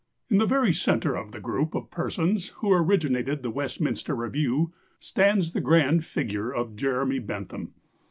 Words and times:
]"In 0.31 0.39
the 0.39 0.47
very 0.47 0.73
centre 0.73 1.15
of 1.15 1.31
the 1.31 1.39
group 1.39 1.75
of 1.75 1.91
persons 1.91 2.47
who 2.57 2.73
originated 2.73 3.43
the 3.43 3.51
Westminster 3.51 4.15
Review 4.15 4.73
stands 4.99 5.53
the 5.53 5.61
grand 5.61 6.03
figure 6.05 6.49
of 6.49 6.75
Jeremy 6.75 7.19
Bentham. 7.19 7.75